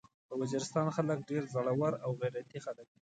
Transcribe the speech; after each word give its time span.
د 0.29 0.31
وزيرستان 0.41 0.87
خلک 0.95 1.19
ډير 1.29 1.43
زړور 1.53 1.93
او 2.05 2.11
غيرتي 2.19 2.59
خلک 2.65 2.87
دي. 2.93 2.99